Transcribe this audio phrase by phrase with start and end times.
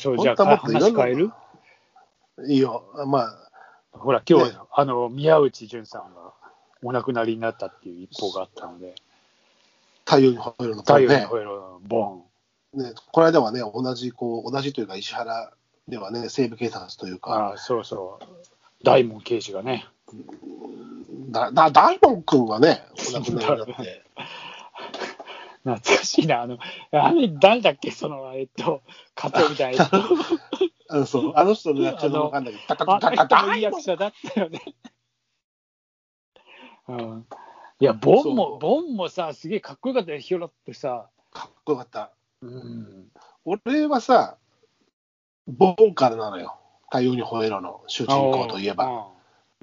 [0.00, 1.30] そう、じゃあ話変える？
[2.48, 2.84] いいよ。
[3.06, 3.50] まあ、
[3.92, 6.32] ほら、今日、ねあの、宮内淳さんが
[6.82, 8.94] お亡くなりになったっていう一報があったので、
[10.06, 11.26] 太陽に吠えるの太陽にね。
[11.30, 12.22] 吠えろのボ
[12.72, 15.52] ね、この間はね、同じ、こう、同じというか、石原
[15.88, 17.18] ではね、西部警察というン。
[17.18, 18.24] か、ああ、そうそう。
[18.84, 19.86] 大門刑事がね、
[21.30, 24.02] だ、だ、大門君はね、お亡くなりになって、
[25.64, 26.42] 懐かしいな。
[26.42, 26.58] あの、
[26.92, 27.90] あれ、誰だっけ？
[27.90, 28.82] その、えっと、
[29.14, 29.90] 加藤みたいな。
[30.92, 34.60] あのそうあの人のやっちゃうのわかんないけど、タタあタタタいい役者だったよね。
[36.88, 37.26] うん。
[37.78, 41.08] いや、ボンそも、うボンもさ、すげえかっこよかったよ、ヒョロってさ。
[41.32, 42.10] かっこよかった。
[42.42, 43.12] うん。
[43.44, 44.36] 俺はさ、
[45.46, 46.56] ボンからなのよ。
[46.86, 49.08] 太陽に吠えろの主人公といえば。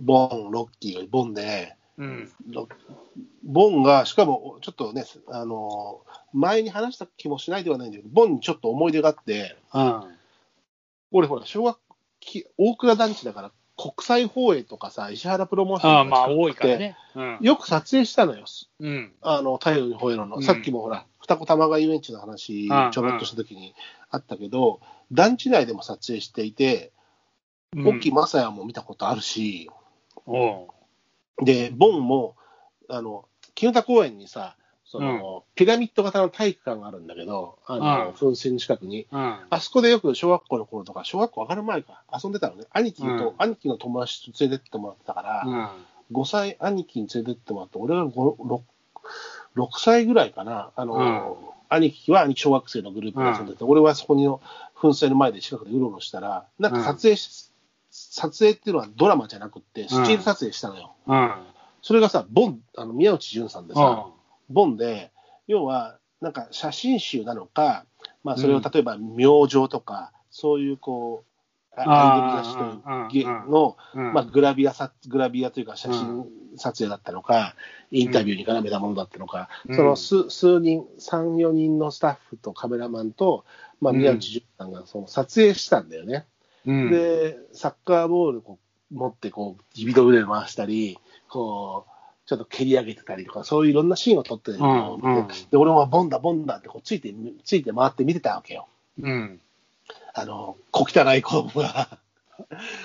[0.00, 2.32] ボン、ロッキーがボンで、うん。
[2.48, 2.68] ロ
[3.44, 10.02] ボンが、しかもちょっとね、あの前に話した気もしないではないんだけど、ボンにちょっと思い出があって、うん。
[11.10, 11.78] 俺、ほら、小学
[12.20, 16.96] き大倉団地だから、国際放映とかさ、石原プロモーションとか多いからね。
[17.14, 17.38] うん。
[17.40, 18.44] よく撮影したのよ。
[18.80, 19.12] うん。
[19.22, 20.36] あの、太陽に吠えろの。
[20.36, 23.74] うんさっきもほら、二子玉川遊園地の話うん、ちょろっとした時に
[24.10, 26.92] あったけど、団地内でも撮影していて、
[27.74, 29.70] うん沖正也も見たことあるし、
[30.26, 30.68] おう
[31.40, 32.36] で、ボンも、
[32.88, 39.06] あの、絹田公園にさ、その、ピラミッド型の体育館があるんだけど、あの、うん噴水の近くに。
[39.10, 39.36] うん。
[39.48, 42.66] あそこでよく小学校の頃とか、小学校上がる前か、遊んでたのね。
[42.70, 45.68] 兄貴と、うん兄貴の友達と連れてってもらってたから、うん。
[46.12, 48.60] 5歳、兄貴に連れてってもらって、俺が 6,
[49.56, 50.72] 6歳ぐらいかな。
[50.76, 54.42] あの、兄貴は兄貴小学生のグループで遊んでて、俺はそこにの
[54.76, 57.51] 噴水の前で近くでうろうろしたら、なんか撮影し、
[58.14, 60.92] 撮影っていうのはドラマじゃなくって、スチール撮影したのよ。
[61.06, 61.32] うん。
[61.80, 63.80] それがさ、ボン、あの、宮内淳さんでさ、
[64.50, 64.54] うん。
[64.54, 65.12] ボンで、
[65.46, 67.86] 要は、なんか写真集なのか、
[68.22, 71.32] まあ、それうんを例えば、明星とか、そういう、こう、
[71.74, 72.56] あアイドル雑誌
[73.50, 73.78] の、
[74.20, 76.26] あ、グラビアさ、グラビアというか、写真
[76.58, 77.54] 撮影だったのか、
[77.90, 83.46] インタビューに絡めたものだったのか、うんその数数人、3、4人のスタッフとカメラマンと、
[83.80, 86.26] まあ、宮内淳さんがその撮影したんだよね。
[86.66, 86.90] うん。
[86.90, 88.58] で、サッカーボールこ
[88.90, 91.92] う持って、こう、指の腕回したり、こう、
[92.28, 94.58] ちょっと蹴り上げてたりとか、そういういろんなシーンを撮ってる
[95.50, 97.12] で、俺はボンだ、ボンだってこうついて、
[97.44, 98.68] ついて回って見てたわけよ。
[99.00, 99.40] うん。
[100.14, 101.98] あの、小汚い子供が、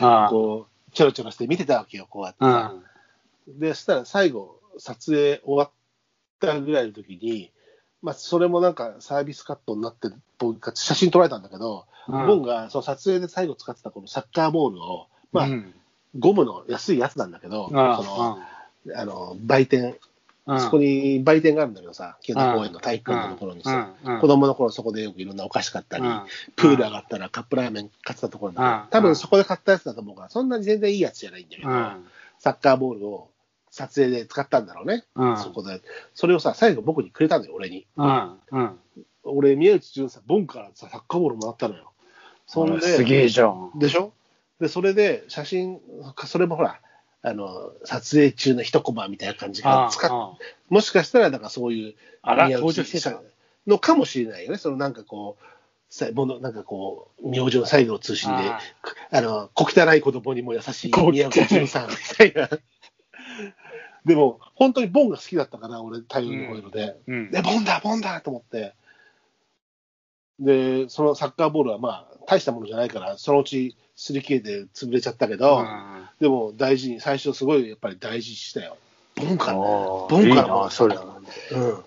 [0.00, 0.28] ああ。
[0.30, 2.74] こう、ちょろちょろして見てたわけよ、こうやってうさ。
[3.48, 3.58] ん。
[3.58, 5.70] で、そしたら最後、撮影終わっ
[6.40, 7.50] たぐらいの時に、
[8.02, 12.26] まあ、それもなんかサービスカットになってるっぽいか写真撮られたんだけど、うん。
[12.26, 15.74] ボンがその撮影で最後使ってたこのサッカーボールを、まあ、うん。
[16.18, 18.38] ゴムの安いやつなんだけど、あその
[18.96, 19.96] あの売店、
[20.46, 26.22] あそこに売店があるんだけどさ、清田公園の体育館のところにさ、子供の頃そこでよくいろんなお菓子買ったり、うん。
[26.56, 32.06] プール上がったらカップラーメン買ってたところだ多分そこで買ったやつだと思うから、そんなに全然いいやつじゃないんだけど、うん。
[32.40, 33.28] サッカーボールを
[33.70, 35.36] 撮影で使ったんだろうね、うん。
[35.36, 35.80] そこで。
[36.14, 37.86] それをさ、最後僕にくれたのよ、俺に。
[39.22, 41.89] 俺、宮内潤さん、ボンからさ、サッカーボールもらったのよ。
[42.50, 43.70] そんで、すげえじゃん。
[43.76, 44.12] でしょ？
[44.60, 45.80] で、それで写真、
[46.26, 46.80] それもほら、
[47.22, 50.32] あの、撮影中の一コマみたいな感じが使っあ
[50.68, 53.20] もしかしたら、だからそういう、あら登場してた
[53.68, 54.58] のかもしれないよね。
[54.58, 55.44] そのなんかこう、
[55.90, 58.60] さものなんかこう、明星の最後の通信で、あ
[59.12, 62.48] あの、小汚い子供にも優しい宮内潤さんみたいな。
[64.04, 66.96] でも、本当にボンが好きだったから、俺、太陽のホイールで。
[67.06, 67.30] うん。
[67.30, 68.74] で、ボンだ、ボンだと思って。
[70.40, 78.76] で、そのサッカーボールはまあ、大したものじゃないから、そのうちすり切れて潰れちゃったけど、うんでも大事に、最初すごいやっぱり大事にしたよ。
[79.16, 81.84] ボンから、ボンからいいなそれうん。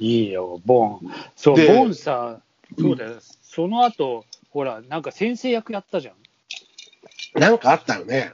[0.00, 1.00] いいよ、ボン。
[1.36, 2.40] そう、でボンさ、
[2.78, 3.18] そうだよ。
[3.20, 7.40] その後、ほら、なんか先生役やったじゃん。
[7.40, 8.32] なんかあったよね。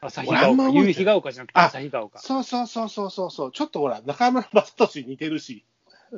[0.00, 0.68] 朝日が丘。
[0.70, 2.18] 夕日が丘じゃなくてあ朝日が丘。
[2.18, 3.52] そうそうそうそうそうそう。
[3.52, 5.64] ちょっとほら、中村雅俊に似てるし。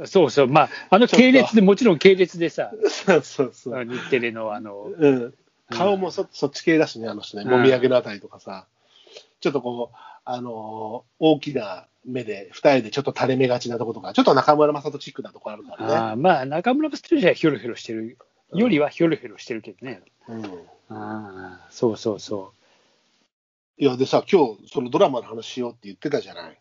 [0.06, 0.46] そうそう。
[0.48, 3.84] まあ、あの系列で、もちろん系列でさ、そうそうそう。
[3.84, 5.34] 日テレのあの、うん。
[5.70, 7.44] 顔もそそっち系だしね、あの人ね。
[7.44, 8.66] うんもみあげのあたりとかさ。
[9.40, 15.94] ちょっとこう、あのー大きな目で、二重でちょっと垂れ目がちなとことか、ちょっと中村雅人チックなとこあるからね。
[15.94, 18.18] あーまあ、中村ストじゃヒョロヒョロしてる
[18.54, 20.02] よりはヒョロヒョロしてるけどね。
[20.28, 20.44] うん。
[20.44, 22.52] ああ、そうそうそ
[23.78, 26.58] いや、でさ、今日、そのドラマの話しようって言ってたじゃない。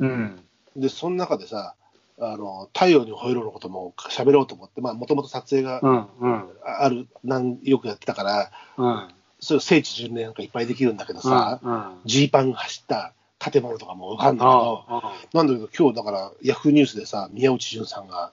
[0.00, 0.06] う。
[0.06, 0.44] うん。
[0.76, 1.74] で、その中でさ、
[2.20, 9.08] あの、太陽に吠えろのことも喋ろうと思って、まあ、もともと撮影がうん、うん、ある、なんよくやってたから、うん。
[9.40, 14.84] そう聖地巡礼なんかいっぱいできるんだけどさ、うん、ジーパン走った建物とかもわかんだけど、
[15.34, 18.32] なんだけど、今日だから、ヤフーニュースでさ、宮内潤さんが、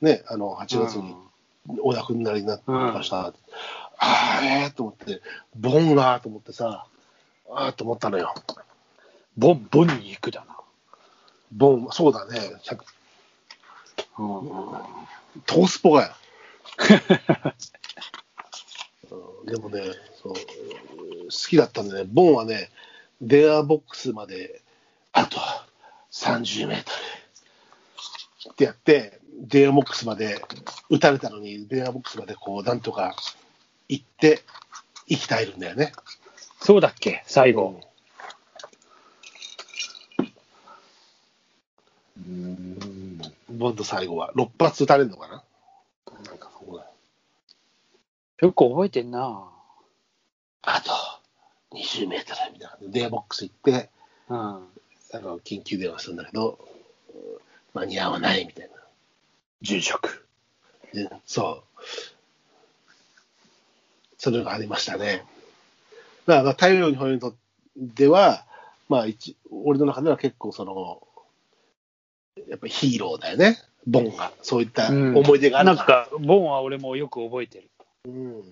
[0.00, 1.16] ね、あの、8月に
[1.80, 3.26] お亡くなりになってました。
[3.26, 3.32] あ
[3.98, 5.20] あ、ええと思って、
[5.56, 6.86] ボンがと思ってさ、
[7.50, 8.32] ああと思ったのよ。
[9.36, 10.56] ボン、ボンに行くだな。
[11.50, 12.38] ボン、そうだね。
[14.16, 14.84] 100
[15.46, 16.12] トースポがよ。
[19.10, 19.82] うんでもね
[20.22, 20.38] そう、好
[21.48, 22.70] きだったんでね、ボンはね、
[23.20, 24.62] 電話ボックスまで、
[25.12, 25.38] あと
[26.12, 26.90] 30メート
[28.50, 30.40] ルってやって、電話ボックスまで
[30.90, 33.16] 撃たれたのに、電話ボックスまでこう、なんとか
[33.88, 34.42] 行って、
[35.08, 35.92] 生き絶えるんだよね。
[36.60, 37.80] そうだっけ、最後。
[42.16, 42.71] うん。
[43.62, 45.44] ボンド最後は、6発撃たれるのかな？
[46.24, 46.86] なんかそこだ
[48.40, 49.48] よく覚えてんな。
[50.62, 50.90] あと
[51.76, 52.76] 20メートルみたいな。
[52.92, 53.90] 電話ボックス行って、
[54.28, 54.38] うん。
[54.38, 54.60] あ
[55.14, 56.58] の緊急電話するんだけど、
[57.74, 58.76] 間に合わないみたいな。
[59.62, 60.26] 住職。
[60.92, 61.82] でそう。
[64.18, 65.24] それがありましたね。
[66.26, 67.34] だから、太陽にほえにとっ
[67.96, 68.44] ては、
[68.88, 71.06] まあ一、俺の中では結構その、
[72.48, 73.58] やっぱヒーローだよね。
[73.86, 74.32] ボンが。
[74.42, 76.06] そういったうん思い出があなんるから。
[76.06, 77.70] か、ボンは俺もよく覚えてる。
[78.06, 78.42] うん。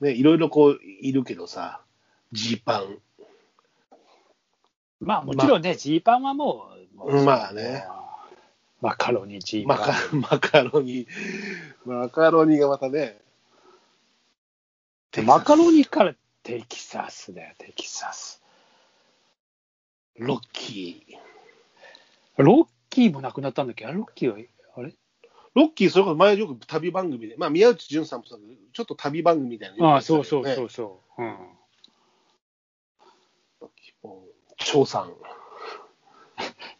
[0.00, 1.80] ね、いろいろこう、いるけどさ、
[2.32, 2.98] ジーパン。
[5.00, 7.84] まあもちろんね、ジーパンはもう、もうまあね。
[8.80, 9.78] マカロニ、ジーパン。
[9.78, 9.92] マカ
[10.34, 11.06] マカロニ、
[11.84, 13.18] マカロニがまたね、
[15.24, 18.42] マカロニからテキサスだよ、テキサス。
[20.18, 22.42] ロッキー。
[22.42, 23.86] ロッキーもなくなったんだっけ？
[23.86, 24.36] あれロッキーは、
[24.76, 24.94] あれ？
[25.54, 31.22] ロッキー、それこそ前よく旅番組で、まあ宮内潤さんもそうだけど、ちょっと旅番組みたいなのああ、そうそうそうそう。
[31.22, 31.36] うん。
[34.58, 35.12] 張さん。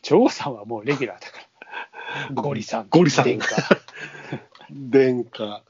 [0.03, 1.39] 張さんはもうレギュラーだか
[2.31, 2.43] ら。
[2.43, 2.89] ゴリさん。
[2.89, 3.57] ゴリさん殿下
[4.71, 5.63] 殿下。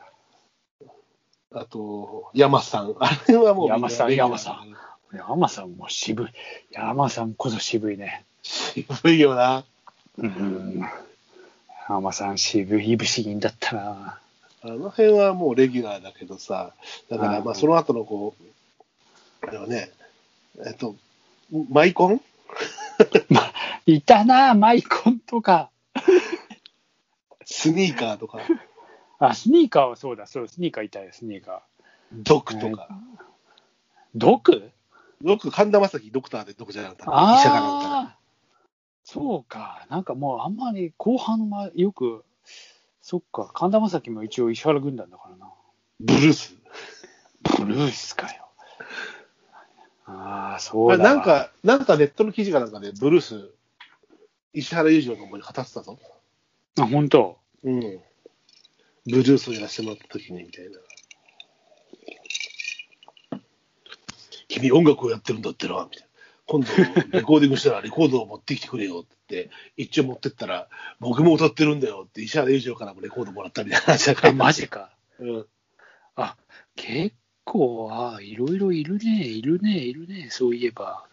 [1.53, 2.95] あと、山さん。
[2.99, 4.77] あれはもう山さん山さん。
[5.13, 6.27] 山さんも渋い。
[6.73, 8.25] 山さんこそ渋いね。
[8.43, 9.65] 渋いよな。
[10.19, 10.83] うん。
[11.89, 14.19] 山さん渋い、いぶし銀だったな。
[14.63, 16.73] あの辺はもうレギュラーだけどさ、
[17.09, 18.35] だからまうんあその後のこ
[19.43, 19.91] う、あれはね、
[20.67, 20.97] えっと、
[21.71, 22.21] マイコン？
[23.87, 25.71] いたな、マイコンとか。
[27.45, 28.41] スニーカーとか、
[29.21, 31.63] あ、スニーカーはそうだ、そう、スニーカーいたよ、スニーカ
[32.13, 32.89] ドクとか。
[32.91, 32.95] ー。
[34.17, 34.39] ド
[35.19, 37.05] クドク、神田正輝ドクターでドクじゃなかった。
[37.05, 37.07] 医
[37.43, 38.15] 者かなん
[39.05, 39.87] そうか。
[39.89, 42.25] なんかもうあんまり後半はよく、
[43.03, 45.53] そっか、神田正輝も一応石原軍団だからな。
[46.01, 46.55] ブルース。
[47.59, 48.47] ブルースかよ。
[50.07, 51.15] ああ、そうだわ。
[51.15, 53.51] なんか、なんかネットの記事かなんかで、ブルース、
[54.53, 55.99] 石原裕次郎の方に語ってたぞ。
[56.79, 57.39] あ、本当。
[57.63, 57.81] うん。
[57.81, 60.79] ブルースをやらせてもらった時に、みたいな。
[64.57, 66.07] 君音楽をやってるんだってな、みたいな。
[66.47, 66.67] 今度、
[67.11, 70.69] レコーディングしたらレコードを持ってきてくれよって言って、一応持ってったら、
[71.01, 74.91] 僕も歌ってるんだよって、石原裕次郎からもレコードもらったみたいな話が書いてああ、るマジか。
[75.19, 75.47] うん。
[76.15, 76.37] あ、
[76.77, 77.15] 結
[77.45, 81.05] 構、あいろいろいるね、いるね、いるね、そういえば。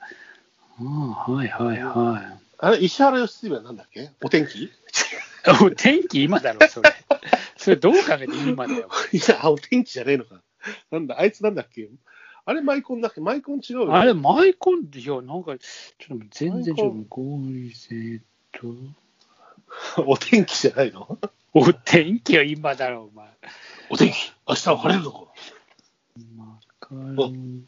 [0.79, 4.11] うん、はいはいはあれ、石原良純はなんだっけ？
[4.23, 4.63] お天気？
[4.65, 4.69] い。
[5.65, 6.93] お天気今だろ、それ。
[7.57, 8.89] それどう考えて今だよ。
[9.11, 10.41] いや、お天気じゃねえのか。
[10.91, 11.89] なんだ、あいつなんだっけ？
[12.45, 13.21] あれ、マイコンだっけ？
[13.21, 13.93] マイコン違うよね。
[13.95, 17.39] あれ、マイコンって、いや、なんか、ちょっと全然ちょっと、合
[17.73, 18.21] 成
[18.51, 18.75] と、
[20.05, 21.17] お天気じゃないの？
[21.53, 23.27] お天気は今だろ、お前。
[23.89, 24.13] お天気
[24.47, 25.19] 明日は晴れるのか
[26.35, 27.63] マカロニ。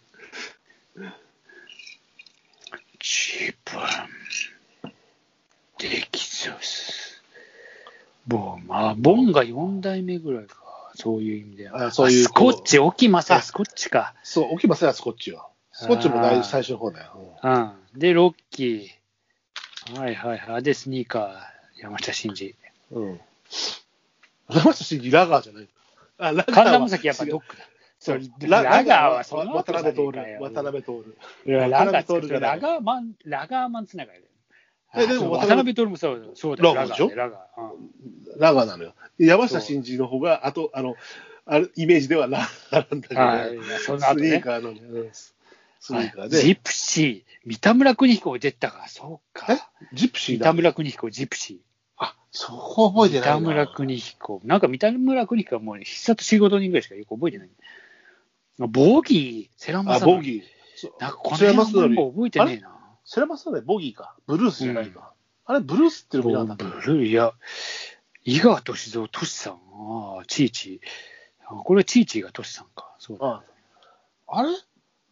[3.00, 4.08] ジーパ
[4.86, 4.91] ン。
[5.77, 7.22] テキサス。
[8.27, 10.64] ボン、まあ、ボンが4代目ぐらいか。
[11.05, 11.85] そういう意味では。
[11.85, 14.15] あそういうスコッチ、沖正あスコッチか。
[14.24, 15.45] そう、起きますよ、スコッチは。
[15.71, 17.38] スコッチも大最初の方だよ。
[17.43, 17.71] うん。
[17.95, 20.00] で、ロッキー。
[20.00, 20.63] はいはいはい。
[20.63, 22.55] で、スニーカー、山下真司。
[22.89, 23.03] うん。
[23.03, 23.21] うん。
[24.50, 25.67] 山下真司、ラガーじゃない
[26.17, 27.63] あ、ラガーは神田正輝やっぱドックだ。
[28.00, 30.01] そうララガーはその後渡辺徹
[30.39, 34.31] 渡辺徹ラガーマン、ラガーマンつながりだよ。
[34.97, 36.73] えでも渡辺徹もそうそうだよ。
[36.75, 37.07] ラガーでしょ？
[37.09, 37.73] ーラガー。
[37.73, 37.75] う
[38.37, 38.93] んラガーなのよ。
[39.17, 40.95] 山下真司の方が、あと、あの、
[41.45, 42.39] あれイメージではラ
[42.71, 44.39] ガーなんだけど、あいやその後スニーね。
[44.41, 45.09] カーのね、うん
[45.79, 49.55] スニーカーはいで、ジプシー、三田村邦彦出たか、そうえ？
[49.57, 49.71] か。
[49.93, 50.53] ジプシーだ三田。
[50.53, 51.61] 村邦彦、ジプシ
[51.97, 53.21] あ、そこ覚えー。
[53.21, 53.35] てないな。
[53.35, 54.41] 三田村邦彦。
[54.43, 57.49] なんか三田村邦彦はもう必殺仕事人ぐらいしかよく覚えてない。
[58.57, 60.89] ボギー、セラマあ、サボギー。
[60.99, 62.75] なんかこの辺もう覚えてねえな。
[63.05, 64.15] セラマスノリボギーか。
[64.25, 65.13] ブルースじゃないか。
[65.45, 67.33] あれ、ブルースっていうのもなかったブルー、いや、
[68.24, 69.53] 井川敏三、トシさん。
[69.53, 71.55] ああ、チーチー。
[71.57, 72.95] あこれチーチーがトシさんか。
[72.97, 73.27] そうだ。
[73.27, 73.43] あ
[74.27, 74.50] あれ？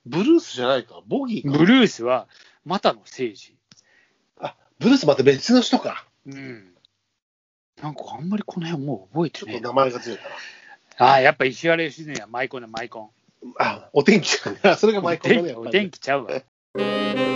[0.07, 1.01] ブルースじゃないか。
[1.07, 1.57] ボギーか。
[1.57, 2.27] ブルースは、
[2.65, 3.55] 又野誠司。
[4.39, 6.07] あ、ブルースまた別の人か。
[6.25, 6.73] うん。
[7.81, 10.23] なんかあんまりこの辺もう覚えてなちょっと名前が強いか
[10.97, 13.12] ああ、やっぱ石原良純はマイコンだ、マイコ
[13.43, 13.47] ン。
[13.50, 13.53] な。
[13.59, 14.29] あ、お天気。
[14.29, 14.50] そ
[14.88, 15.53] れがおマイコンだね。
[15.53, 16.41] お天気ちゃうわ。